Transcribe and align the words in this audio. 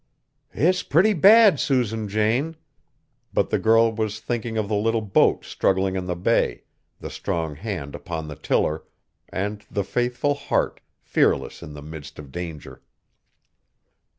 "It's 0.55 0.81
pretty 0.81 1.13
bad, 1.13 1.59
Susan 1.59 2.07
Jane!" 2.07 2.55
But 3.33 3.51
the 3.51 3.59
girl 3.59 3.93
was 3.93 4.19
thinking 4.19 4.57
of 4.57 4.67
the 4.67 4.73
little 4.73 5.03
boat 5.03 5.45
struggling 5.45 5.95
on 5.95 6.07
the 6.07 6.15
bay, 6.15 6.63
the 6.99 7.11
strong 7.11 7.53
hand 7.55 7.93
upon 7.93 8.27
the 8.27 8.35
tiller, 8.35 8.83
and 9.29 9.63
the 9.69 9.83
faithful 9.83 10.33
heart, 10.33 10.81
fearless 11.03 11.61
in 11.61 11.73
the 11.73 11.83
midst 11.83 12.17
of 12.17 12.31
danger. 12.31 12.81